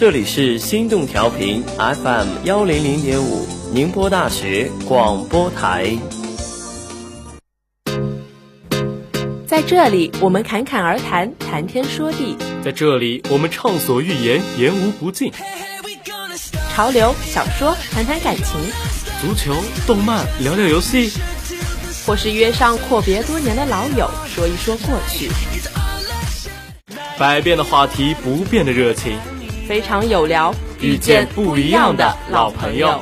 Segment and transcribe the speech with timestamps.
[0.00, 5.98] 这里是心动调频 FM 幺零零点五，宁波大学广播台。
[9.44, 15.32] 在这里，我们侃侃而谈，谈天说地；在这里，我们畅所欲言，言无不尽。
[16.72, 18.44] 潮流小说，谈谈感情；
[19.20, 19.52] 足球
[19.84, 21.10] 动漫，聊聊游戏；
[22.06, 25.28] 或是约上阔别多年的老友，说一说过去。
[27.18, 29.18] 百变的话题，不变的热情。
[29.68, 32.98] 非常有聊，遇见不一样的老朋友。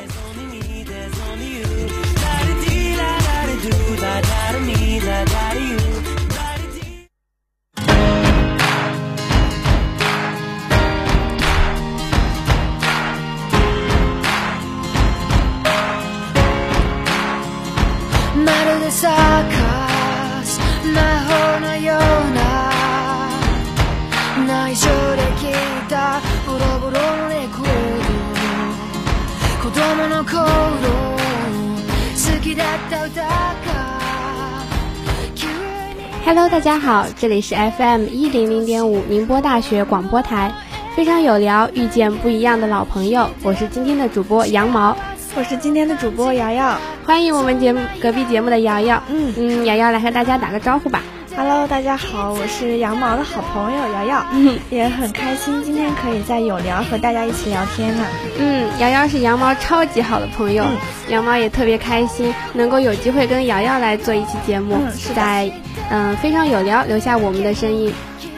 [36.24, 40.51] Hello，大家好，这里是 FM 一零零点五宁波大学广播台，
[40.95, 44.96] 非常有聊，遇见不一样的老朋友，我是今天的主播羊毛，
[45.35, 49.35] 我是今天的主播瑶瑶，欢迎我们节目隔壁节目的瑶瑶，嗯。
[49.37, 51.02] 嗯，瑶瑶来和大家打个招呼吧。
[51.37, 54.26] Hello，大家好，我是羊毛的好朋友瑶瑶，
[54.70, 58.02] 也很开心今天可以在有聊和大家一起聊天呢。
[58.38, 60.64] 嗯，瑶瑶是羊毛超级好的朋友，
[61.10, 65.53] 羊毛也特别开心能够有机会跟瑶瑶来做一期节目，是在
[65.91, 67.92] 嗯非常有聊留下我们的声音。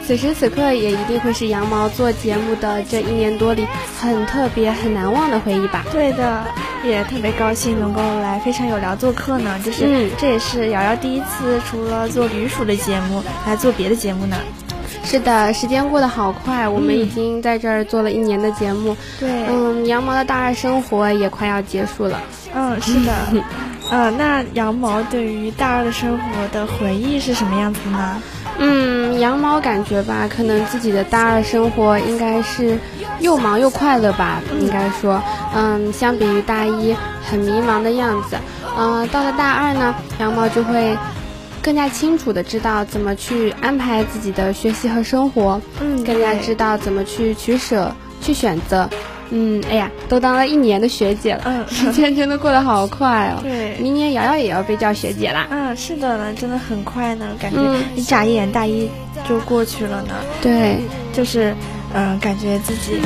[0.05, 3.65] 此时此刻也一定会是羊毛做节目的这一年多里
[4.01, 5.85] 很特别很难忘的回忆吧？
[5.93, 6.43] 对的，
[6.83, 9.59] 也特别高兴能够来非常有聊做客呢。
[9.63, 14.37] 就是这也是瑶瑶第一次除了做驴鼠的节目，来做别的节目呢。
[15.03, 18.95] 是的，时间过得好快，我们已经在这儿做了一年的节目。
[19.19, 22.19] 对，嗯，羊毛的大二生活也快要结束了。
[22.53, 23.13] 嗯，是的。
[23.91, 28.21] 嗯， 那羊毛对于大二的生活的回忆是什么样子呢？
[28.59, 32.77] 嗯，羊毛感觉吧，可能自己的大二生活应该是
[33.19, 34.41] 又忙又快乐吧。
[34.59, 35.21] 应该说，
[35.55, 38.37] 嗯，相比于大一很迷茫的样子，
[38.77, 40.97] 嗯，到了大二呢，羊毛就会
[41.61, 48.89] 更加清楚的知道怎么去安排自己的学习和生活，嗯，更加知道怎么去取舍、去选择。
[49.31, 53.39] 嗯，哎呀，都当了一年的学姐了，嗯，时间真的过得好快哦。
[53.43, 55.47] 对，明年瑶瑶也要被叫学姐啦。
[55.51, 57.59] 嗯，是的呢，真的很快呢，感觉
[57.95, 58.89] 一眨眼大一
[59.27, 60.13] 就过去了呢。
[60.41, 60.77] 对，
[61.13, 61.53] 就是，
[61.93, 62.99] 嗯，感觉自己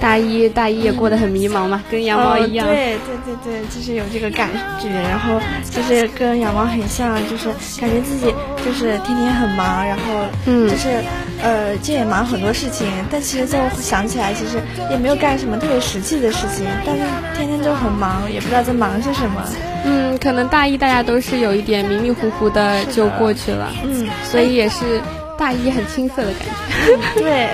[0.00, 2.66] 大一大一也过得很迷茫嘛，跟羊毛一样。
[2.66, 4.50] 对对对对，就是有这个感
[4.80, 7.48] 觉，然后就是跟羊毛很像，就是
[7.80, 8.34] 感觉自己
[8.64, 10.02] 就是天天很忙，然后
[10.46, 11.02] 嗯，就是。
[11.42, 14.56] 呃，这也忙很多事情，但其实就想起来，其实
[14.90, 17.02] 也没有干什么特别实际的事情，但是
[17.36, 19.42] 天天就很忙，也不知道在忙些什么。
[19.84, 25.02] 嗯，可能大一大家都是有一点迷迷糊糊的就过去了，嗯，所以也是
[25.38, 27.20] 大一很青涩的感觉。
[27.22, 27.48] 对。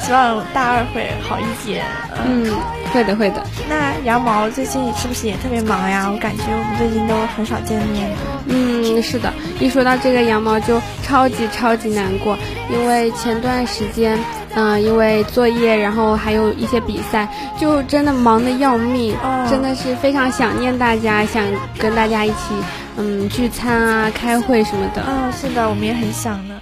[0.00, 1.82] 希望大二会好一点。
[2.26, 2.52] 嗯，
[2.92, 3.42] 会的，会的。
[3.70, 6.10] 那羊毛最近是不是也特别忙呀？
[6.12, 8.10] 我感觉我们最近都很少见面。
[8.44, 9.32] 嗯，是的。
[9.58, 12.36] 一说到这个羊毛，就超级超级难过，
[12.70, 14.18] 因为前段时间，
[14.54, 17.26] 嗯，因为作业，然后还有一些比赛，
[17.58, 19.16] 就真的忙得要命，
[19.48, 21.42] 真的是非常想念大家，想
[21.78, 22.54] 跟大家一起，
[22.98, 25.02] 嗯，聚餐啊，开会什么的。
[25.08, 26.54] 嗯，是的，我们也很想呢。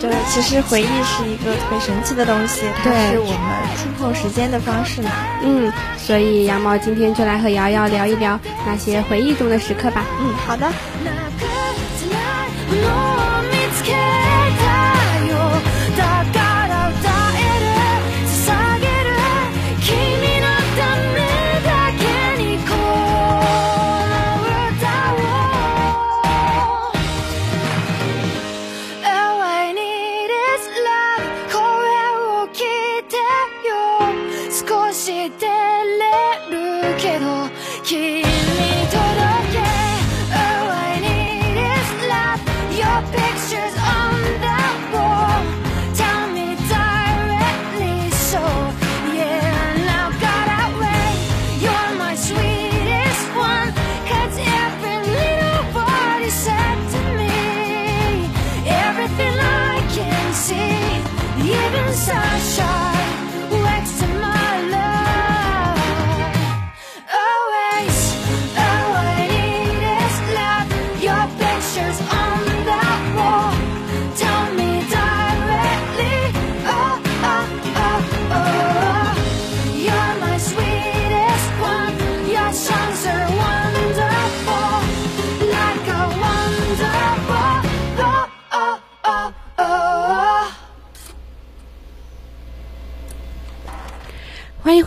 [0.00, 3.36] 对，其实回忆是一个特别神奇的东西，它是我们
[3.76, 5.10] 触碰时间的方式嘛。
[5.42, 10.04] 嗯，所以羊毛今天就来和瑶瑶聊一聊那些回忆中的时刻吧。
[10.20, 10.70] 嗯，好的。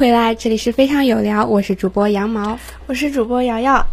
[0.04, 3.88] 回来，这里是非常有聊，我是主播羊毛，我是主播瑶瑶。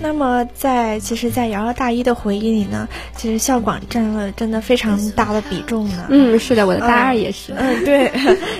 [0.00, 6.06] 那么在其实，在瑶瑶大一的回忆里呢，其实校广占了真的非常大的比重呢。
[6.08, 7.52] 嗯，是的，我的大二也是。
[7.56, 8.10] 嗯，对，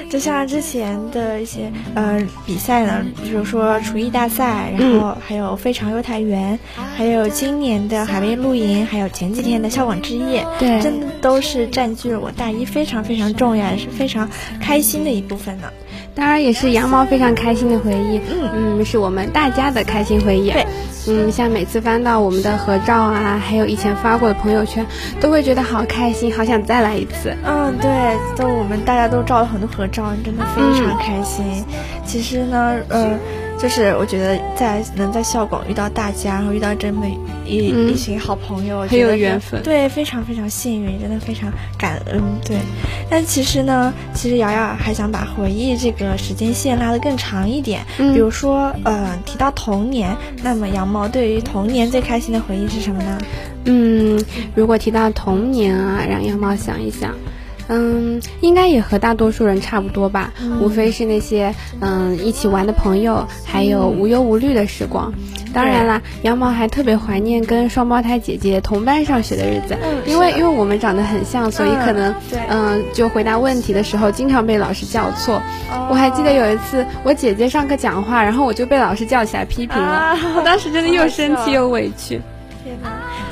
[0.08, 6.56] 就像之前的一些呃比赛呢，比如说厨艺大赛，然后还有非常优台园，
[6.96, 15.68] 还有今年的海边露营，还有前几天的校广之夜，对，真的都是占据了我大一非常非常重要，也是非常开心的一部分呢。
[16.14, 20.50] 当然也是羊毛非常开心的回忆，嗯嗯，是我们大家的开心回忆。
[20.50, 20.66] 对，
[21.08, 24.86] 嗯，像每次翻到我们的合照啊，还有以前发过的朋友圈，
[25.20, 27.34] 都会觉得好开心，好想再来一次。
[27.44, 27.90] 嗯，对，
[28.36, 31.64] 都我们大家都照了很多合照，真的非常开心。
[32.04, 33.18] 其实呢，呃。
[33.62, 37.06] 就是我觉得在能在校广遇到大家，然后遇到这么
[37.46, 39.62] 一一群好朋友，很有缘分。
[39.62, 41.48] 对，非常非常幸运，真的非常
[41.78, 42.20] 感恩。
[42.44, 42.56] 对，
[43.08, 47.82] 但其实呢，其实瑶瑶还想把回忆这个时间线拉得更长一点。
[47.98, 53.18] 嗯比如说，呃，提到童年，那么羊毛对于童年最开心的回忆是什么呢？
[53.66, 54.20] 嗯，
[54.56, 57.14] 如果提到童年啊，让羊毛想一想。
[57.68, 65.12] 嗯，应该也和大多数人差不多吧，无非是那些嗯一起玩的朋友，还有无忧无虑的时光。
[65.54, 69.76] 当然啦，羊毛还特别怀念跟双胞胎姐姐同班上学的日子，
[70.06, 72.14] 因为因为我们长得很像，所以可能
[72.48, 75.42] 嗯就回答问题的时候经常被老师叫错。
[75.90, 82.18] 我还记得有一次我姐姐上课讲话，然后我就被老师叫起来批评了， 我当时真的又生气又委屈。
[82.64, 82.74] 天！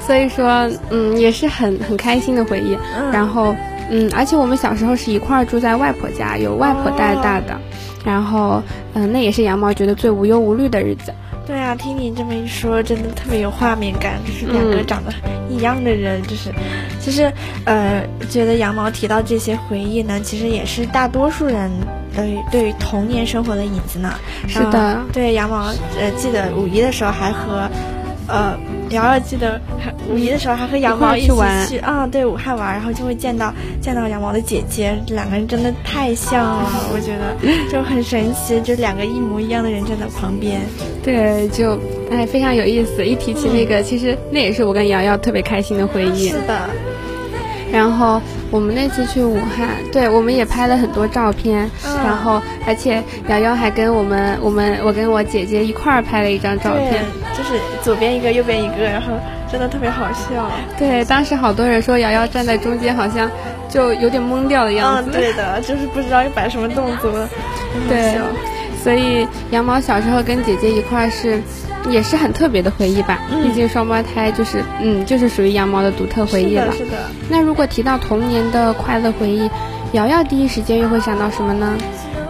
[0.07, 2.77] 所以说嗯也是很很开心的回忆。
[3.11, 3.55] 然后。
[3.91, 7.61] 嗯，而且我们小时候是一块儿住在外婆家，有外婆带大的，
[8.05, 8.63] 然后，
[8.95, 11.13] 嗯，那也是羊毛觉得最无忧无虑的日子。
[11.47, 15.13] 对啊，听你这么一说，真的特别有画面感，就是两个长得
[15.49, 16.53] 一样的人，就是，
[17.01, 17.33] 其实，
[17.65, 21.69] 呃，觉得羊毛提到这些回忆呢，其实也是大多数人
[22.15, 24.15] 对对于童年生活的影子呢。
[24.47, 27.69] 是的，对羊毛，呃，记得五一的时候还和。
[28.33, 28.57] 呃，
[28.91, 29.61] 瑶瑶记得
[30.09, 31.33] 五一的时候还和羊毛一起
[31.69, 37.37] 去啊，对武汉玩，然后就会见到见到羊毛的姐姐，两个人真的太像了，我觉得
[37.71, 40.61] 就很神奇，就两个一模一样的人站在旁边，
[41.03, 41.79] 对，就
[42.11, 43.05] 哎非常有意思。
[43.05, 46.29] 一提起那个，其实那也是我跟瑶瑶特别开心的回忆。
[46.29, 46.69] 是的。
[47.73, 48.21] 然后
[48.51, 51.71] 我们那次去武汉，对，我们也拍了很多照片。
[52.05, 57.05] 然后，而且瑶瑶还跟我们，我们我跟我姐姐一块儿拍了一张照片，
[57.37, 59.09] 就是左边一个，右边一个，然后
[59.51, 60.51] 真的特别好笑。
[60.79, 63.31] 对，当时好多人说瑶瑶站在中间，好像
[63.69, 65.11] 就有点懵掉的样子。
[65.11, 67.13] 对的，就是不知道要摆什么动作。
[67.89, 68.19] 对，
[68.83, 71.41] 所以羊毛小时候跟姐姐一块儿是。
[71.89, 76.71] 也是很特别的回忆吧，毕竟双胞胎就是，嗯，就是属于羊毛的独特回忆了。
[76.73, 79.51] 是的，那如果提到童年的快乐回忆，
[79.93, 81.75] 瑶瑶第一时间又会想到什么呢？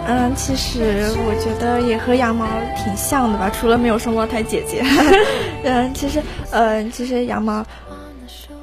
[0.07, 4.85] 嗯，其实我觉得也和羊毛挺像的吧，除了没有双胞胎姐姐。
[5.65, 6.23] 嗯，其实，
[6.53, 7.67] 嗯，其实羊毛，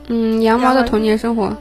[0.08, 1.54] 嗯，羊毛的童年生活。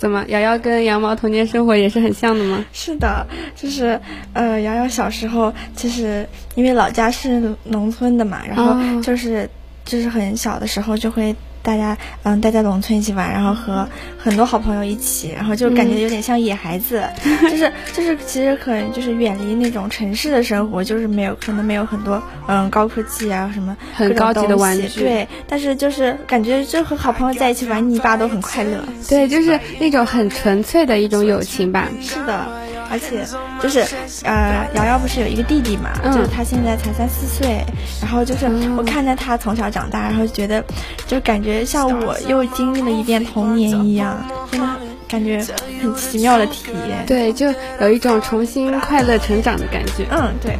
[0.00, 2.64] 怎么，瑶瑶跟羊毛童年生活也是很像的吗？
[2.72, 4.00] 是的，就是，
[4.32, 9.46] 呃，瑶瑶小时候就是因为老家是农村的嘛，然后就是，
[9.84, 11.36] 就是很小的时候就会。
[11.62, 13.88] 大家嗯待在农村一起玩，然后和
[14.18, 17.02] 很多好朋友一起，然后就感觉有点像野孩子，
[17.50, 31.88] 就是就是其实可能就是远离那种城市的生活，就是没有可能没有很多嗯高科技啊什么很高级的玩具，对，但是就是感觉就和好朋友在一起玩泥巴都很快乐，对，就是那种很纯粹的一种友情吧。
[32.00, 32.46] 是的。
[32.90, 33.24] 而且
[33.62, 33.86] 就是，
[34.24, 37.64] 呃，瑶瑶不是有一个弟弟嘛，就是他现在才三四岁，
[38.02, 40.62] 然后就是我看着他从小长大，然后觉得，
[41.06, 44.16] 就感觉像我又经历了一遍童年一样，
[44.50, 44.66] 真的
[45.08, 45.40] 感觉
[45.80, 47.06] 很奇妙的体验。
[47.06, 47.46] 对，就
[47.80, 50.04] 有一种重新快乐成长的感觉。
[50.10, 50.58] 嗯，对。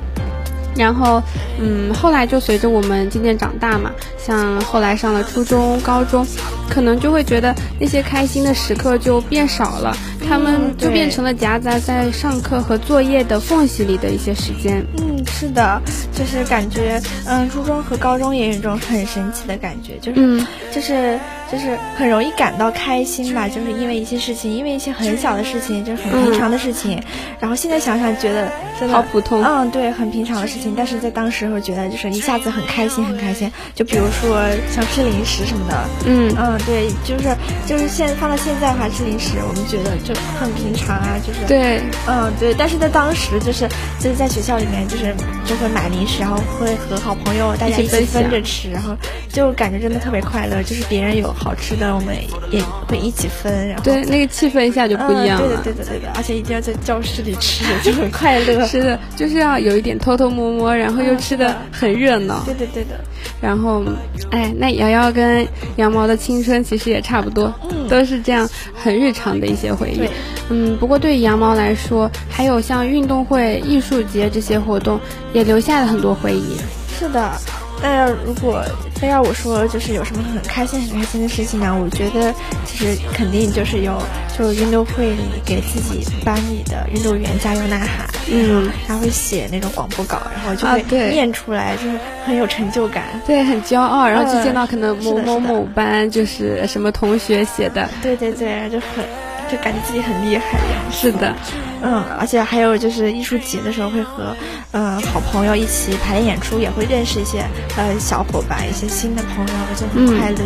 [0.77, 1.21] 然后，
[1.61, 6.25] 嗯，后来就随着我们渐渐长大嘛，像后来上了初中、高中，
[6.71, 9.95] 可能就会觉得那些开心的时刻就变少了，
[10.31, 14.81] 他们就变成了夹杂在上课和作业的缝隙里的一些时间。
[14.97, 15.83] 嗯，是的，
[16.15, 21.19] 就是感觉，嗯，初中和高中也有一种很神奇的感觉，就是，就是。
[21.51, 27.03] 就是很容易感到开心吧，就是因为一些事情，因为一些很小的事情，就是很平常的事情。
[27.41, 29.43] 然后现在想想，觉得真的好普通。
[29.43, 33.51] 嗯，对，很平常的事情，但是在当时会觉得就是一下子很开心，很开心。
[33.75, 48.97] 就比如说像吃零食什么的，嗯嗯，对，就是就是现放到现在的话，吃零食，我们觉得就很平常啊，就是对，嗯对，但是在当时就是就是在学校里面就是就会买零食，然后会和好朋友大家一起分着吃，然后
[49.33, 52.17] 就感觉真的特别快乐，就是别人有好吃的，我们
[52.51, 62.99] 也会一起分，然后对那个气氛一下就不一样了，对的对的对的，而且一定要在教室里吃，就很快乐， 是的，就是要有一点偷偷摸摸，然后又吃的很热闹， 对的对的，
[63.41, 63.85] 然后
[64.31, 65.47] 哎，那瑶瑶跟
[65.77, 70.09] 羊毛的青春其实也差不多，嗯，都是这样很日常的一些回忆，
[70.49, 74.99] 嗯，不过对于羊毛来说，还有像运动会、艺术节这些活动，
[75.33, 76.57] 也留下了很多回忆，
[76.99, 77.60] 是的。
[77.83, 78.63] 那要如果
[78.95, 81.75] 非要我说，就是有什么很开心很开心的事情呢？
[81.83, 82.35] 我觉得
[82.65, 84.01] 其实肯定就是有，
[84.39, 99.05] 就运动会里给自己班里的运动员加油呐喊，嗯，他会写那种广播稿，然后就会念出来，就是很有成就感，对，很骄傲，然后就见到可能某某某班就是什么同学写的，对对对，就很。
[99.51, 100.81] 就感觉自己很厉害一样。
[100.91, 101.35] 是的，
[101.83, 104.37] 嗯，而且还有就是艺术节的时候会和，
[104.73, 107.45] 嗯，好朋友一起排练演出，也会认识一些
[107.77, 110.39] 呃小伙伴，一些新的朋友，就很快乐。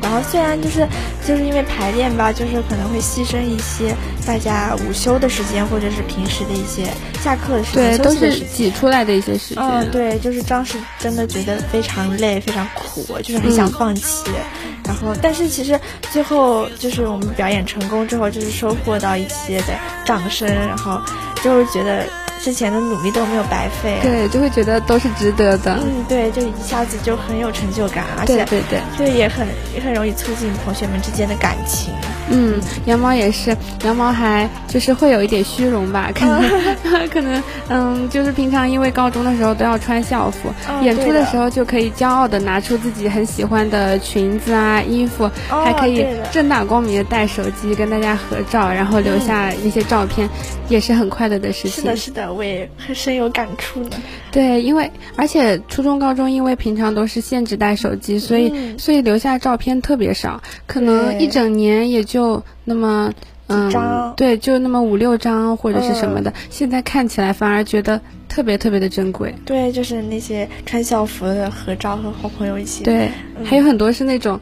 [0.00, 0.86] 然后虽然就是
[1.26, 3.94] 就是因为排练吧，就是可能会牺牲一些
[4.26, 6.88] 大家午休的时间，或者是平时的一些
[7.22, 9.62] 下课的时间，对，都是挤出来的一些时间。
[9.62, 14.30] 嗯，对，就是当时真的觉得非常累，非常苦，就是很想放弃。
[14.84, 15.78] 然后，但是其实
[16.10, 19.74] 最后就是我们表演成功之后，就是收获到一些的
[20.06, 21.00] 掌声，然后
[21.42, 22.06] 就是觉得。
[22.40, 25.78] 之前的努力都没有白费，对，就会觉得都是值得的。
[25.82, 31.92] 嗯，对，就一下子就很有成就感，而且对对对，也很也很容易促进同学们之间的感情。
[32.30, 50.28] 嗯，羊毛也是，羊毛还就是会有一点虚荣吧， 可能 可能嗯，就是平常因为高中的时候都要穿校服，演出的时候就可以骄傲的拿出自己很喜欢的裙子啊、衣服，还可以正大光明的带手机跟大家合照，然后留下那些照片，
[50.68, 51.82] 也是很快乐的事情。
[51.82, 52.32] 是的，是的。
[52.32, 53.90] 我也很深有感触呢。
[54.30, 62.17] 对，因为而且初中、高中因为平常都是限制带手机，所以所以留下照片特别少，可能一整年也就
[62.64, 63.12] 那么
[63.48, 66.32] 嗯，对，就那么五六张或者是什么的。
[66.50, 69.34] 现在看起来反而觉得特别特别的珍贵。
[69.44, 72.84] 对，就是那些穿校服的合照和好朋友一起。
[72.84, 73.10] 对，
[73.44, 74.38] 还有很多是那种。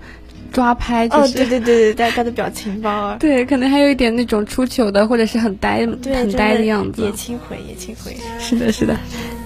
[0.52, 8.96] 抓拍就是对对对对，大家的表情包啊， 对，可能还有一点那种出糗的，或者是很呆很呆的样子，也轻回也轻回，是的，是的。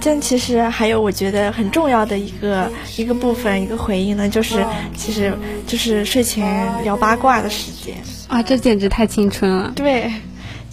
[0.02, 4.64] 但其实还有我觉得很重要的一个一个部分，一个回应呢，就是
[4.96, 5.32] 其实
[5.66, 7.94] 就是睡前聊八卦的时间
[8.28, 10.10] 啊，这简直太青春了，对。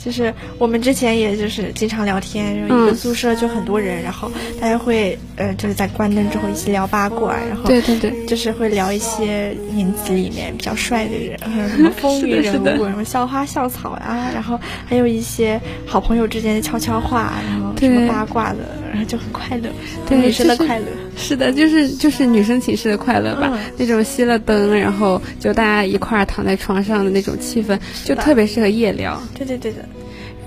[0.07, 11.37] 就是我们之前也就是经常聊天，然后一个宿舍就很多人，然后大家会呃就是在关灯之后一起聊八卦，然后对对对，就是会聊一些名字里面比较帅的人，
[11.69, 18.59] 什么 风云人物，什么校花校草啊，然后还有一些好朋友之间的悄悄话，然后什么八卦的，
[18.89, 19.69] 然后就很快乐，
[20.07, 20.85] 对女生的快乐，
[21.17, 29.79] 是的，就是就是女生寝室的快乐吧，那种熄了灯，然后就大家一块儿躺在床上的那种气氛，就特别适合夜聊，对对对的。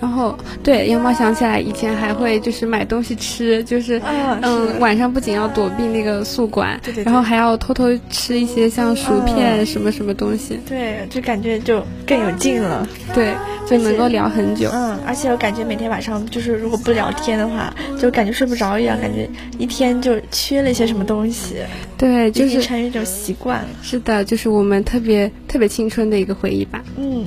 [0.01, 4.01] 然后，对羊毛想起来，以前还会就是买东西吃，就是
[4.41, 13.35] 嗯，晚上不仅要躲避那个宿管，对对，然后还要偷偷吃一些像薯片什么什么东西，对，就感觉就更有劲了，对，
[13.69, 19.29] 就能够聊很久，嗯，而且我感觉每天晚上就是如果不聊天的话，就感觉睡不着一样，感觉
[19.59, 21.57] 一天就缺了一些什么东西，
[21.99, 27.27] 对，就是成一种习惯，是的，就是我们特别特别青春的一个回忆吧，嗯。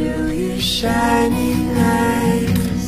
[0.00, 2.84] Feel your shining eyes,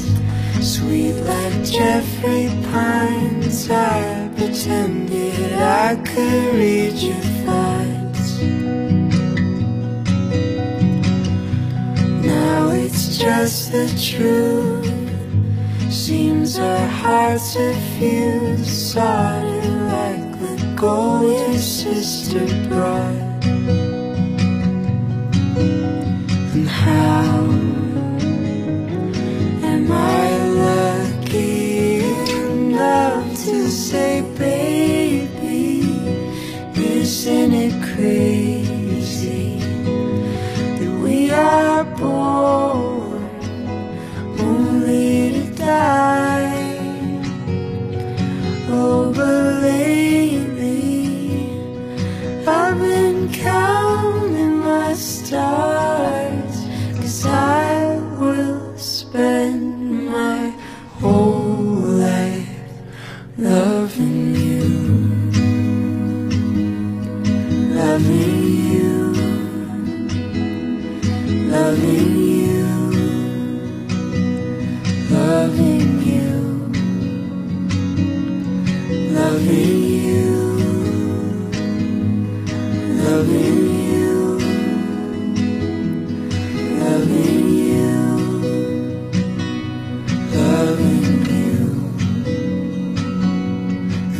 [0.60, 3.70] sweet like Jeffrey Pines.
[3.70, 8.40] I pretended I could read your thoughts.
[12.32, 14.88] Now it's just the truth.
[15.92, 19.64] Seems our hearts are fused, solid
[19.96, 23.91] like the gold your sister brought.
[26.84, 27.34] How
[29.70, 30.31] am I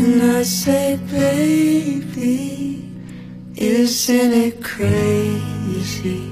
[0.02, 2.82] And I say, baby,
[3.54, 6.28] isn't it crazy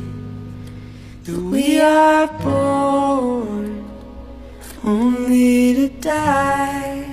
[1.24, 3.84] that we are born
[4.84, 7.04] only to die?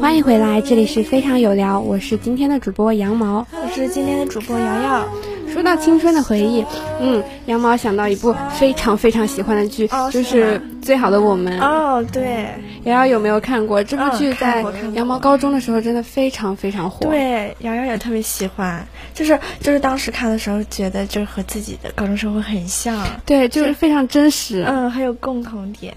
[0.00, 3.44] 欢迎回来，这里是非常有聊，我是今天的主播羊毛。
[3.50, 5.08] 我是今天的主播瑶瑶。
[5.52, 6.64] 说到青春的回忆，
[7.00, 10.56] 嗯，羊毛想到一部非常非常喜欢的剧，哦就是
[10.90, 11.56] 《最好的我们》。
[11.62, 12.48] 哦，对
[12.82, 14.34] 瑶瑶有没有看过这部剧？
[14.34, 14.60] 在
[14.92, 24.64] 羊毛高中的时候真的非常非常火。，对，瑶瑶也特别喜欢，就是就是当时看的时候觉得就是和自己的高中生活很像，对，就是非常真实。
[24.66, 25.94] 嗯，还有共同点。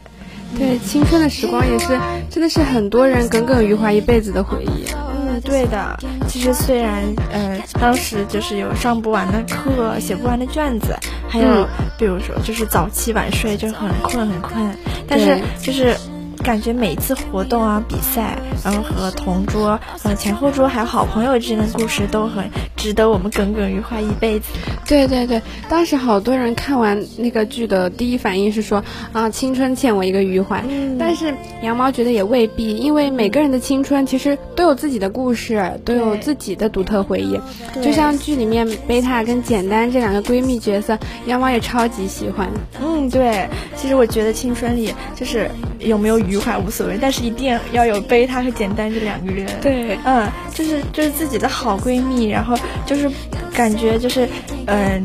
[0.58, 4.86] 对，青春的时光也是，真的是很多人耿耿于怀一辈子的回忆。
[4.92, 5.98] 嗯，对的。
[6.28, 10.96] 其实虽然呃，当时就是有上不完的课、写不完的卷子，
[11.28, 11.68] 还有、嗯
[11.98, 15.96] 比如说就是早起晚睡，就是很困很困，但是就是。
[16.44, 24.50] 感觉每一次活动啊、比赛，然后和同桌、呃前后桌还有好朋友之间的故事，都很值得我们耿耿于怀一辈子。
[24.86, 28.84] 对对对，当时好多人看完那个剧的第一反应是说
[29.14, 30.62] 啊，青春欠我一个余怀。
[30.68, 37.40] 嗯但是羊毛觉得也未必，因为每个人的青春其实都有自己的故事，都有自己的独特回忆。
[37.82, 42.50] 就像剧里面贝塔跟简单这两个闺蜜角色，羊毛也超级喜欢。
[42.82, 53.10] 嗯，对，其实我觉得青春里就是有没有余怀无所谓，但是一定要有贝塔和简单这两个人。，对，嗯，就是就是自己的好闺蜜，然后就是
[53.54, 54.28] 感觉就是
[54.68, 55.04] 嗯。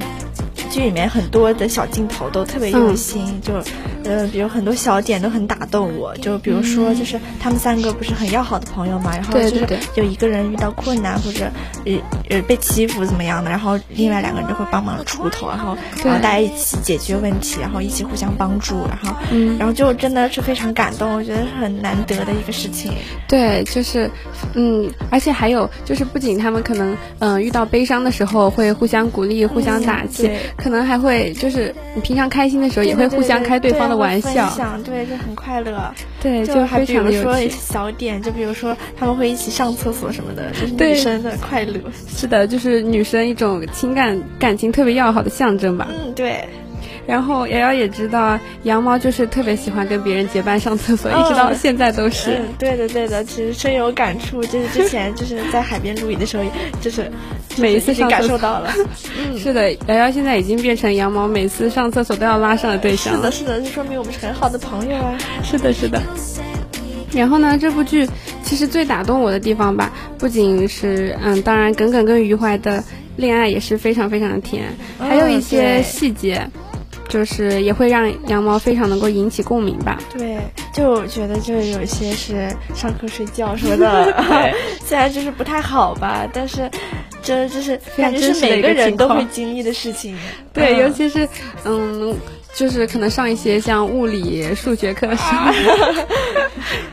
[0.69, 3.55] 剧里面很多的小镜头都特别用心，就，
[4.05, 6.15] 呃，比如很多小点都很打动我。
[6.19, 11.51] 就比如说，就是他们三个不是很要好的朋友嘛，然后就是对对有一个人遇到困难或者
[11.85, 11.93] 呃
[12.31, 22.93] 呃被欺负怎么样的，然后另外两个人就会帮忙出头，然后然后大家一起解决问题，然后一起互相帮助，然后嗯然后就真的是非常感动，我觉得是很难得的一个事情。
[23.27, 24.11] 对，就是，
[24.55, 34.53] 嗯，而且还有就是，不仅他们可能，嗯、遇到悲伤的时候会互相鼓励、互相打气，对可能还会就是你平常开心的时候也会互相开对方的玩笑，
[34.85, 35.95] 对，就很快乐。
[36.21, 37.49] 对，就还比如说趣。
[37.49, 41.81] 小点，就比如说他们会一起上厕所什么的，就是对女生的快乐。
[42.09, 45.87] 是的，就是女生一种情感感情特别要好的象征吧。
[45.91, 46.49] 嗯，对，
[47.09, 52.33] 然后瑶瑶也知道，羊毛就是特别喜欢跟别人结伴上厕所，一直到嗯现在都是。
[52.33, 54.45] 嗯，对的，对的，其实深有感触。
[54.45, 56.45] 就是之前就是在海边露营的时候，
[56.83, 57.11] 就是
[57.57, 58.71] 每一次上厕所受到了。
[59.19, 63.55] 嗯，是的，瑶瑶现在已经变成羊毛每次上厕所都要拉上的对象了是的，。
[63.55, 65.17] 是的，这说明我们是很好的朋友啊。
[65.43, 65.99] 是的，是的。
[67.15, 68.07] 然后呢，这部剧
[68.43, 72.85] 其实最打动我的地方吧，不仅是嗯，当然耿耿跟余淮的
[73.17, 74.65] 恋爱也是非常非常的甜，
[74.99, 76.47] 还有一些细节，
[77.09, 79.99] 就是也会让羊毛非常能够引起共鸣吧。
[80.17, 80.39] 对，
[80.73, 84.15] 就我觉得就有些是上课睡觉什么的
[84.85, 86.71] 虽然就是不太好吧，但是
[87.23, 90.17] 这就是感觉是每个人都会经历的事情。
[90.53, 91.29] 对，嗯尤其是
[91.65, 92.15] 嗯，
[92.55, 95.53] 就是可能上一些像物理、数学课的时候，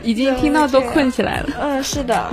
[0.02, 1.48] 已经听到都困起来了。
[1.60, 2.30] 嗯，是的，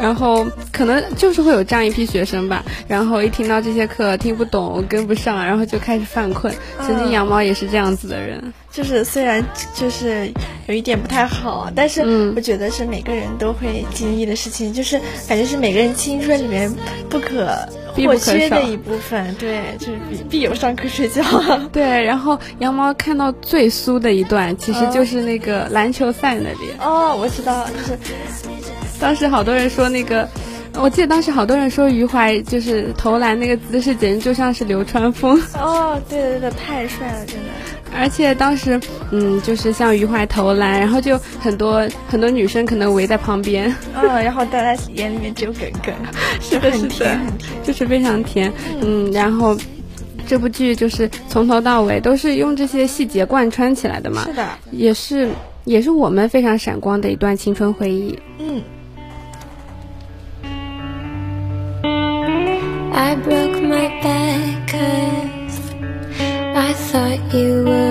[0.00, 6.54] 然后可能就是会有这样一批学生吧，然后一听到这些课听不懂、跟不上，然后就开始犯困。
[6.78, 8.52] 曾经羊毛也是这样子的人。
[8.70, 9.42] 就是虽然
[9.74, 10.30] 就是
[10.66, 16.70] 有一点不太好，但是嗯我觉得是每个人都会经历的事情，就是感觉是每个人青春里面
[17.08, 17.56] 不可
[17.94, 19.34] 必不可或缺的一部分。
[19.36, 21.22] 对，就是必必有上课睡觉。
[21.72, 26.70] 对，然后羊毛看到最酥的一段，其实就是那个篮球赛那里。
[26.78, 27.98] 哦，我知道，就是
[29.00, 30.28] 当时好多人说那个。
[30.78, 35.40] 我记得当时好多人说余淮就是投篮那个姿势，简直就像是流川枫。
[35.54, 37.44] 哦，对对对，太帅了，真的。
[37.98, 38.78] 而且当时，
[39.10, 45.94] 嗯，就是像余淮投篮，然后就很多很多女生可能围在旁边，嗯，然后大家眼里面只有梗梗，
[46.42, 47.20] 是的，是很甜。
[47.64, 48.52] 就是非常甜。
[48.82, 49.56] 嗯，然后
[50.26, 55.30] 这部剧就是从头到尾都是用这些细节贯穿起来的嘛，是的，也是
[55.64, 58.18] 也是我们非常闪光的一段青春回忆。
[58.38, 58.62] 嗯。
[62.98, 65.60] I broke my back 'cause
[66.66, 67.85] I thought you would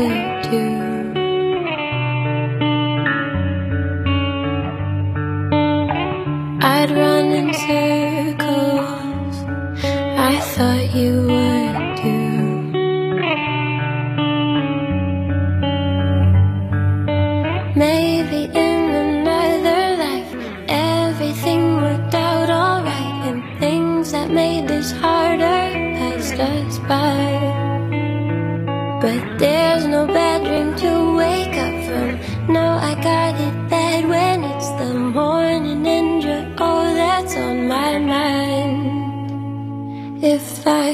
[40.67, 40.93] I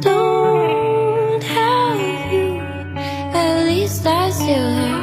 [0.00, 2.60] don't have you,
[3.34, 4.95] at least I still have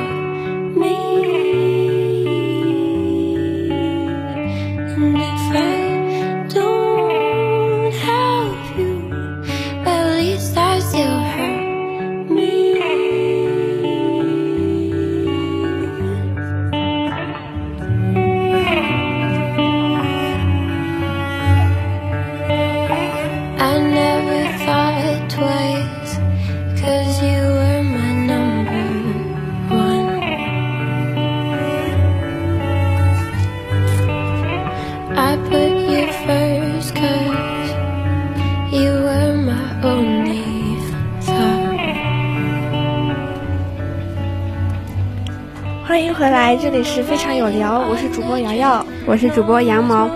[46.24, 48.86] 回来，这里是非常有聊，我是主播瑶瑶。
[49.06, 50.10] 我是主播羊毛。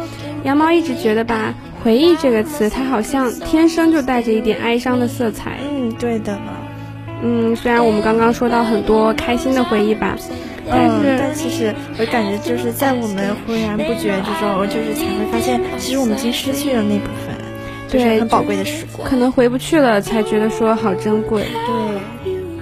[0.45, 5.57] 羊毛一直觉得吧，回忆这个词，它好像天生就带着一点哀伤的色彩。
[5.69, 6.53] 嗯，对的呢。
[7.21, 10.15] 嗯，虽然我们刚刚说到很多开心的回忆吧，
[10.69, 17.35] 但嗯，是但其实我感觉就是在我们浑然不觉之中，就是才会发现，其实我们已经失去了那部分，
[17.89, 19.05] 就是对很宝贵的时光。
[19.05, 21.43] 可能回不去了，才觉得说好珍贵。
[21.43, 21.99] 对，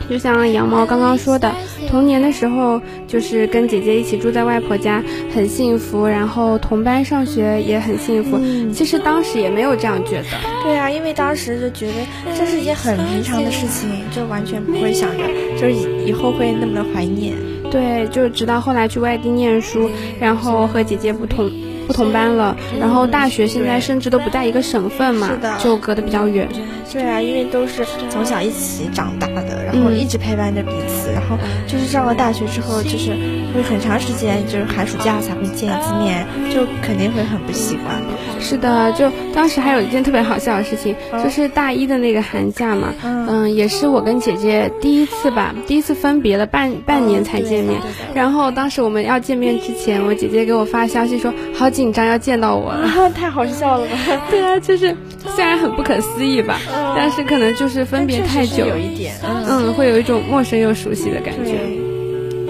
[0.09, 1.51] 就像羊毛刚刚说的，
[1.89, 8.37] 童年的时候就是跟姐姐一起住在外婆家，很幸福，然后同班上学也很幸福。
[8.39, 11.93] 嗯其实当时也没有这样觉得，对啊，因为当时就觉得
[12.37, 15.23] 这是一件很平常的事情，就完全不会想着
[15.59, 17.33] 就是以以后会那么的怀念。
[17.71, 19.89] 对，就直到后来去外地念书，
[20.19, 21.51] 然后和姐姐不同
[21.87, 26.47] 不同班了，然后大学现在甚至都不在一个省份嘛，就隔得比较远。
[26.93, 29.99] 对啊，因为都是从小一起长大的，然后嗯。
[29.99, 33.11] 一直陪伴着彼此，然后就是上了大学之后，就是
[33.55, 37.95] 会很长时间，就是寒暑假才会见一次面，就肯定会很不习惯。
[38.39, 47.79] 是的，就当时还有一件特别好笑的事情，就是大一的那个寒假嘛，嗯嗯，也是我跟姐姐第一次吧，第一次分别了半半年才见面。
[48.13, 52.87] 然后当时我们要见面之前，我姐姐给我发消息说好紧张要见到我了。
[52.87, 53.97] 啊，太好笑了吧？
[54.29, 54.95] 对啊，就是
[55.35, 56.59] 虽然很不可思议吧，
[56.95, 61.53] 但是可能就是分别太久，有一点，嗯，嗯，会有一种陌生又熟悉的感觉。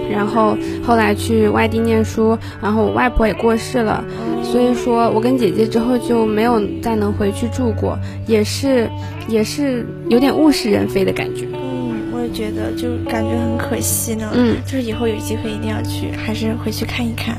[0.07, 4.03] 对，然后后来去外地念书，然后我外婆也过世了，
[4.43, 8.89] 所以说我跟姐姐之后就没有再能回去住过，也是
[9.27, 11.47] 也是有点物是人非的感觉。
[11.53, 14.31] 嗯，我也觉得就感觉很可惜呢。
[14.33, 17.35] 嗯就是以后有机会一定要去，还是回去看一看。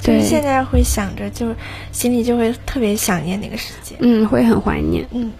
[0.00, 1.46] 就是对现在会想着，就
[1.90, 3.98] 心里就会特别想念那个时间。
[4.00, 5.04] 嗯，会很怀念。
[5.12, 5.32] 嗯，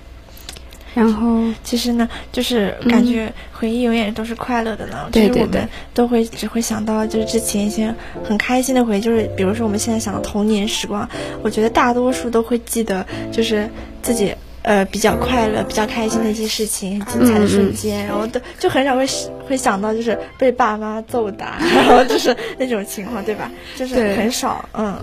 [0.94, 5.03] 然后其实呢，就是感觉回忆永远都是快乐的呢。
[5.07, 11.09] 嗯对对对就是我们都会只会想到就是之前一些很开心的回忆，就是比如说我们现在想到童年时光，
[11.42, 13.68] 我觉得大多数都会记得就是
[14.03, 14.35] 自己。
[14.62, 19.06] 呃，比较快乐、比较开心的一些事情，很精彩的嗯瞬间，然后都就很少会
[19.48, 23.50] 会想到就是被爸妈揍打， 然后就是那种情况，对吧？
[23.76, 24.94] 就是很少，嗯，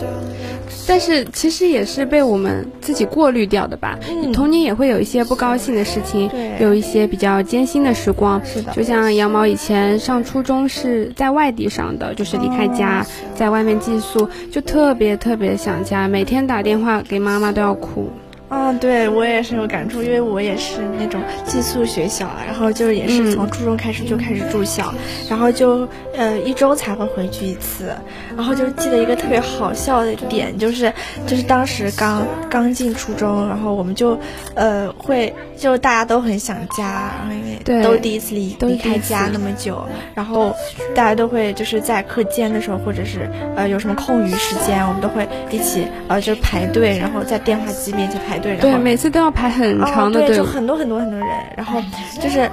[0.87, 3.97] 但是其实也是被我们自己过滤掉的吧。
[4.09, 8.41] 嗯童年也会有一些不高兴的事情，对有一些比较艰辛的时光。
[8.45, 18.11] 是的就像羊毛以前上初中是在外地上的，就是离开家，哦在外面寄宿，就特别特别想家，每天打电话给妈妈都要哭。
[18.49, 23.31] 嗯，对我也是有感触，因为我也是那种寄宿学校，然后就也是嗯。
[23.36, 24.93] 从初中开始就开始住校，
[25.29, 27.89] 然后就呃一周才会回去一次，
[28.36, 30.93] 然后就记得一个特别好笑的点，就是
[31.25, 34.17] 就是当时刚刚进初中，然后我们就
[34.53, 37.43] 呃会就大家都很想家，然后因
[37.77, 40.55] 为都第一次离离开家那么久，然后
[40.93, 50.38] 大家都会就是在课间的时候，或者是呃有什么空余时间，我们都会一起呃就是排队，然后在电话机面前排队，然对，后每次都要排很长的哦、对，队。
[50.38, 51.82] 就很多很多很多人，然后
[52.21, 52.50] 就是，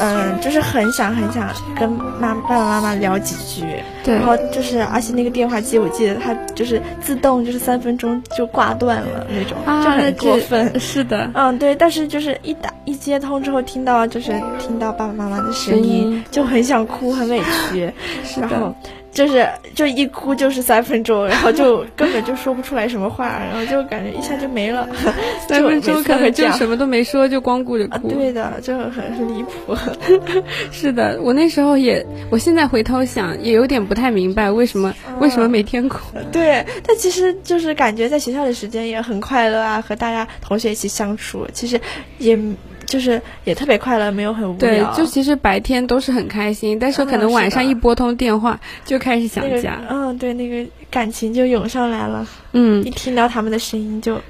[0.00, 3.64] 嗯、就是很想很想跟妈爸爸妈妈聊几句，
[4.04, 10.78] 对然后就是而且那个电话机我记得它就是自动就是三分钟就挂断了那种，啊，就很过分。
[10.80, 17.92] 是的，嗯，对，但是就是一打一接通之后，听到就是听到爸爸妈妈的声声音，音就很想哭，很委屈。
[18.24, 18.74] 是然后的，
[19.16, 24.86] 就是就一哭就是三分钟，然后就根本就说不出来什么话，然后就感觉一下就没了。
[25.48, 26.46] 三分钟可能就。
[26.52, 28.08] 什么都没说，就光顾着哭。
[28.10, 29.74] 对的，就很很离谱。
[30.70, 35.98] 是的，我那时候也，我现在回头想，也有点不太明白为什么为什么每天哭。
[36.30, 41.80] 对，但其实就是感觉在学校的时间也很快乐啊，和大家同学一起相处，其实
[42.18, 42.38] 也。
[42.86, 44.58] 就是也特别快乐，没有很无聊。
[44.58, 49.80] 对，就其实白天都是很开心，但是可能晚上一拨通电话就开始想家。
[49.88, 52.26] 嗯，对，那个感情就涌上来了。
[52.52, 54.20] 嗯，一听到他们的声音就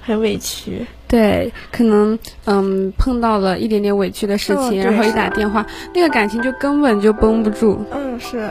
[0.00, 0.84] 很委屈。
[1.06, 7.82] 对，可能嗯碰到了一点点委屈的事情，然后一打电话，那个感情就根本就绷不住。
[7.92, 8.50] 嗯，是。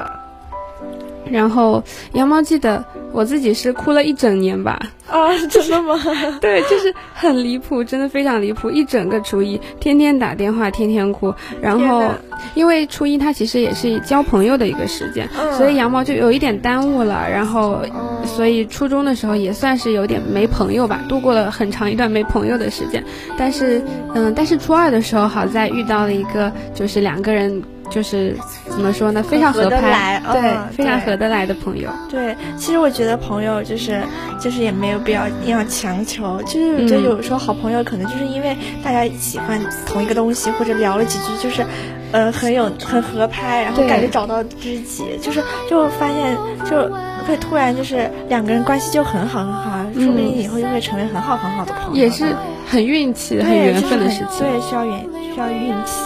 [1.31, 4.79] 然后羊毛记得我自己是哭了一整年吧？
[5.09, 5.95] 啊，真的吗？
[6.41, 8.69] 对，就是很离谱，真的非常离谱。
[8.69, 11.33] 一整个初一，天天打电话，天天哭。
[11.61, 12.11] 然后，
[12.55, 17.25] 因为初一它其实也是交朋友的一个时间，所以羊毛就有一点耽误了。
[17.29, 17.79] 然后，
[18.25, 23.01] 所以初中的时候也算是有点没朋友吧，度过了很长一段没朋友的时间。
[23.37, 23.81] 但是，
[24.13, 27.63] 嗯，但是初二的时候，好在遇到了一个，就是两个人。
[27.89, 28.36] 就是
[28.69, 31.89] 怎么说呢，非常合拍，对，非常合得来的朋友。
[32.10, 34.02] 对，其实我觉得朋友就是
[34.39, 41.65] 就是也没有必要硬要强求，就是我觉得有时候好朋友可能就是因为大家喜欢同一个东西，或者聊了几句，就是
[42.12, 46.38] 呃很有很合拍，然后感觉找到知己，就是就发现
[46.69, 46.91] 就
[47.28, 51.95] 会突然就是两个人关系就很好很好，说不定以后就会成为很好很好的朋友。
[51.95, 52.26] 也是
[52.69, 56.02] 很运气、很缘分的事情，对，需要缘需要运气。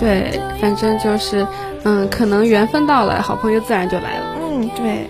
[0.00, 1.46] 对，反正就是，
[1.84, 4.26] 嗯，可能缘分到了，好朋友自然就来了。
[4.40, 5.06] 嗯，对。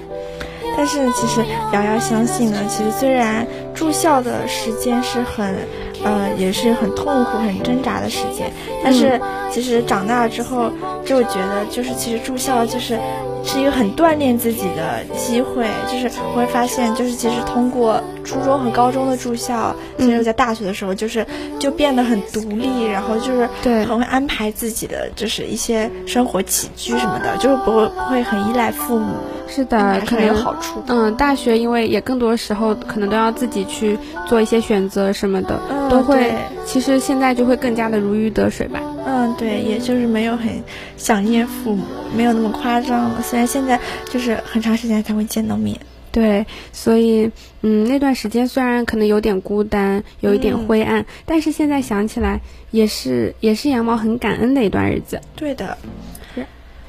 [0.76, 5.54] 但是其实瑶瑶相信呢，其实虽然住校的时间是很，
[6.02, 8.50] 呃，也是很痛苦、很挣扎的时间，
[8.82, 10.70] 但是其实长大了之后
[11.04, 12.98] 就觉得，就是其实住校就是。
[13.44, 21.26] 是一个很锻炼自己的机会，就是我会发现，就是其实通过初中和高中的住校，其实在大学的时候，就是
[21.58, 29.14] 就变得很独立，然后就是对很会安排自己的，就是一些生活起居什么的，就是不会不会很依赖父母。
[29.48, 30.80] 是的，可能有好处。
[30.86, 33.98] 嗯，大学因为也更多时候可能都要自己去
[34.28, 36.32] 做一些选择什么的，都会。
[36.64, 38.80] 其实现在就会更加的如鱼得水吧。
[39.06, 40.48] 嗯，对，也就是没有很
[40.96, 41.84] 想念父母，
[42.16, 43.22] 没有那么夸张了。
[43.22, 43.78] 虽然现在
[44.10, 45.78] 就是很长时间才会见到面。
[46.12, 47.30] 对，所以
[47.62, 52.40] 嗯，那段时间虽然可能有点孤单，有一点灰暗，但是现在想起来
[52.72, 55.20] 也是也是羊毛很感恩的一段日子。
[55.34, 55.76] 对的。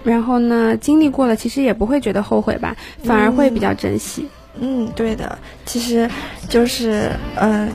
[0.03, 4.27] 然后呢，经历过了，其实也不会觉得后悔吧，反而会比较珍惜。
[4.59, 6.09] 嗯，对的，其实
[6.49, 7.71] 就是嗯。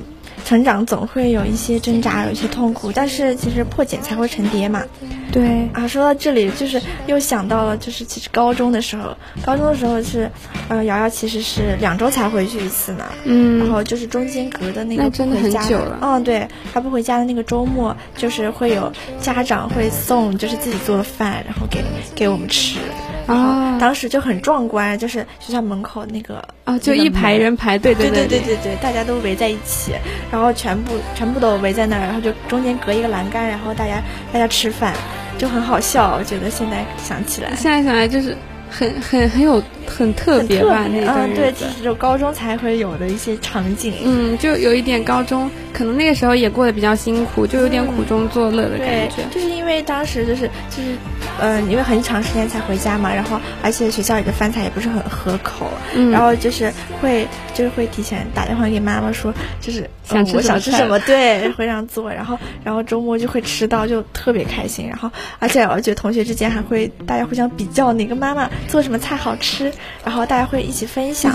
[0.47, 4.85] 成长总会有一些挣扎，有一些痛苦，但是其实破茧才会成蝶嘛。
[5.33, 10.31] 对啊，说到这里，就是又想到了，就是其实高中的时候，高中的时候是，
[10.69, 13.07] 呃，瑶瑶其实是两周才回去一次嘛。
[13.25, 13.59] 嗯。
[13.59, 15.61] 然后就是中间隔的那个不回家，
[16.01, 21.83] 嗯，对，他不回家的那个周末，就是会有家长会送，就是自己做的饭，然后给
[22.15, 22.79] 给我们吃。
[23.27, 29.93] 啊，当时就很壮观，就是学校门口那个啊，就一排人排队，对对对对对，大家都围在一起，
[30.31, 34.93] 然后全部全部都围在那儿，然后就中间隔一个栏杆，然后大家大家吃饭，
[35.39, 36.17] 就很好笑。
[36.19, 38.37] 我觉得现在想起来，现在想来就是
[38.71, 39.63] 很很很有。
[39.87, 43.95] 很特别吧，那个对，就是高中才会有的一些场景。
[44.05, 49.23] 嗯，就有一点高中，可能那个时候也过得比较辛苦，就有点苦中作乐的感觉。
[49.31, 50.97] 就是因为当时就是就是，
[51.41, 64.87] 嗯，因为很长时间才回家嘛，然后而且学校里的饭菜也不是很合口，嗯然后就是会就是会提前打电话给妈妈说，就是想吃想吃什么，对，会这样做，然后然后周末就会吃到，就特别开心。
[64.89, 69.73] 然后而且我觉得同学之间还会大家互相比较哪个妈妈做什么菜好吃。
[70.05, 71.33] 然后大家会一起分享，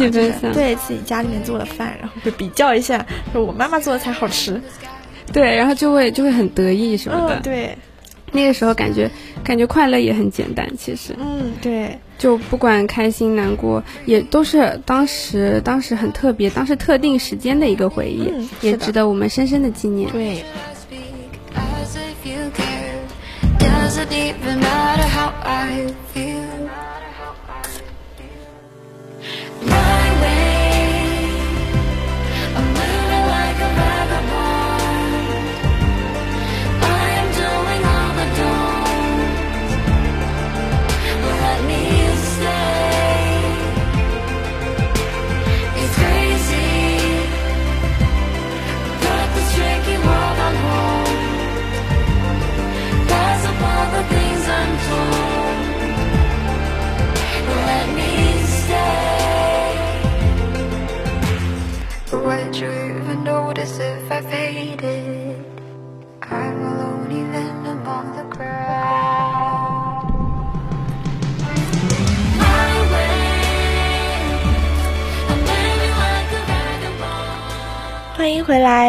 [0.54, 4.62] 对自己家里面做的饭，然后会比较一下，说我妈妈做的才好吃，
[5.32, 7.78] 对，然后就会就会很得意什么的，对，
[8.32, 9.10] 那个时候感觉
[9.44, 20.44] 感觉快乐也很简单，其实，嗯，对，就不管开心难过，也都是当时当时很特别，当时特定时间的一个回忆，也值得我们深深的纪念，对。
[23.60, 26.41] Doesn't even matter how I feel?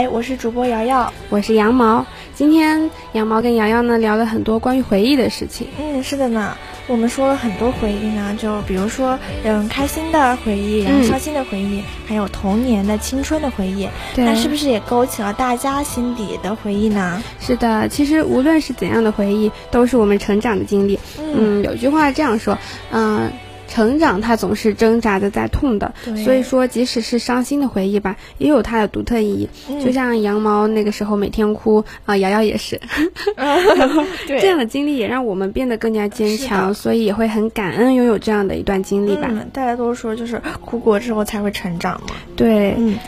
[0.09, 2.05] 我是主播瑶瑶，我是羊毛。
[2.35, 5.67] 今天羊毛跟瑶瑶呢聊了很多关于回忆的事情。
[5.79, 6.57] 嗯，是的呢。
[6.89, 13.89] 我们说了很多回忆呢，就比如说，嗯，开心的回忆，然后伤心的回忆，还有童年的青春的回忆。
[14.17, 17.23] 那是不是也勾起了大家心底的回忆呢？
[17.39, 20.99] 是的，其实无论是怎样的回忆，都是我们成长的经历。
[21.19, 22.59] 嗯，有句话这样说，
[22.91, 23.31] 嗯。
[23.73, 29.49] 成长，它总是挣扎的在痛的，所以说，即使是伤心的回忆吧，也有它的独特意义。
[29.83, 32.79] 就像羊毛那个时候每天哭啊，瑶瑶也是，
[33.35, 39.31] 然后这样的经历也让我们变得更加坚强，所以也会很感恩拥有这样的一段经历吧。
[39.55, 42.15] 大家都说，就是哭过之后才会成长嘛。
[42.37, 42.99] 对，嗯。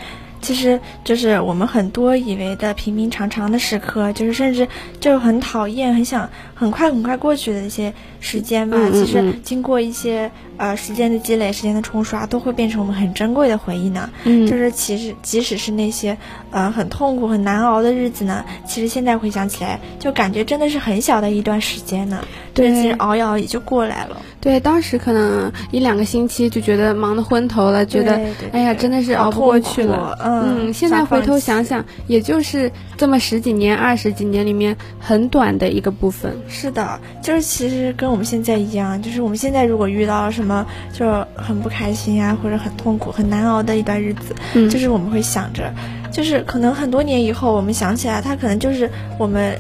[0.41, 4.69] 其实就是我们很多以为的平平常常的时刻，就是甚至
[5.01, 8.77] 就很讨厌、很想很快很快过去的一些时间吧。
[8.93, 14.11] 其实经过一些呃时间的积累、时间的冲刷，都会变成我们很珍贵的回忆呢。
[14.25, 16.17] 嗯，就是其实即使是那些
[16.51, 22.25] 呃很痛苦、很难熬的日子呢，其实现在回想起来，就感觉真的是很小的一段时间呢。
[22.53, 24.23] 对，其实熬一熬也就过来了。
[24.41, 28.21] 对，当时可能一两个星期就觉得忙得昏头了，觉得
[28.53, 30.17] 哎呀，真的是熬不过去了。
[30.23, 36.37] 嗯，现在回头想想，也就是这么十几年、二十几年里面很短的一个部分。
[36.47, 40.44] 是的，就是其实跟我们现在一样，就是我们现在如果遇到了什么
[40.93, 44.35] 就很不开心啊，或者很痛苦、很难熬的一段日子，
[44.69, 45.73] 就是我们会想着，
[46.13, 49.59] 就是可能很多年以后我们想起来，它可能就是我们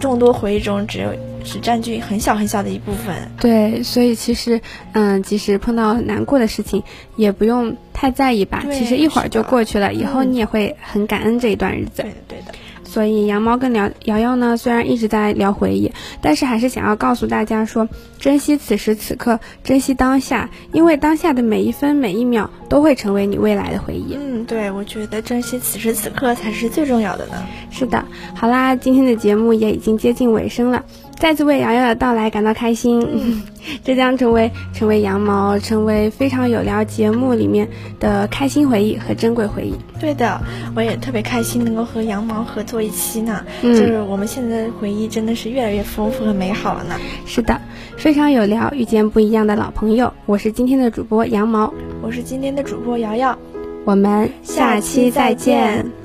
[0.00, 1.14] 众多回忆中只有。
[1.44, 3.14] 只占据很小很小的一部分。
[3.40, 4.60] 对，所以其实，
[4.92, 6.82] 嗯，即使碰到难过的事情，
[7.16, 8.62] 也不用太在意吧。
[8.70, 12.02] 其实一会儿就过去了，以后你也会很感恩这一段日子。
[12.02, 12.52] 对的，对的。
[12.88, 17.86] 所以羊毛跟聊瑶瑶呢，虽然一直在聊回忆，但是还是想要告诉大家说，
[18.18, 24.16] 珍惜此时此刻，珍惜当下，因为当下的每一分每一秒都会成为你未来的回忆。
[24.18, 27.34] 嗯，对，我觉得珍惜此时此刻才是最重要的呢。
[27.70, 28.02] 是的，
[28.34, 30.82] 好啦，今天的节目也已经接近尾声了。
[31.18, 33.42] 再次为瑶瑶的到来感到开心，
[33.84, 39.74] 这将成为成为羊毛，成为非常有聊节目里面的开心回忆和珍贵回忆。
[40.00, 40.40] 对的，
[40.76, 46.94] 我也特别开心能够和羊毛合作一期呢，就是我们现在的回忆真的是越来越丰富和美好了呢。
[47.26, 47.60] 是的，
[47.96, 50.12] 非常有聊，遇见不一样的老朋友。
[50.24, 53.36] 我是今天的主播羊毛，我是今天的主播瑶瑶，
[53.84, 55.97] 我们下期再见。